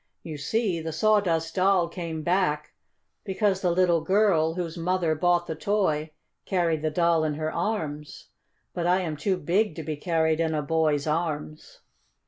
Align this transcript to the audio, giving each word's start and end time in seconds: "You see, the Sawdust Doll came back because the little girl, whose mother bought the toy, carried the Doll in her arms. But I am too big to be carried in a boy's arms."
"You 0.23 0.35
see, 0.39 0.81
the 0.81 0.91
Sawdust 0.91 1.53
Doll 1.53 1.87
came 1.87 2.23
back 2.23 2.73
because 3.23 3.61
the 3.61 3.69
little 3.69 4.01
girl, 4.01 4.55
whose 4.55 4.75
mother 4.75 5.13
bought 5.13 5.45
the 5.45 5.53
toy, 5.53 6.09
carried 6.43 6.81
the 6.81 6.89
Doll 6.89 7.23
in 7.23 7.35
her 7.35 7.53
arms. 7.53 8.29
But 8.73 8.87
I 8.87 9.01
am 9.01 9.15
too 9.15 9.37
big 9.37 9.75
to 9.75 9.83
be 9.83 9.95
carried 9.97 10.39
in 10.39 10.55
a 10.55 10.63
boy's 10.63 11.05
arms." 11.05 11.81